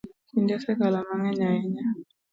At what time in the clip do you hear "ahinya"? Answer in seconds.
1.47-1.85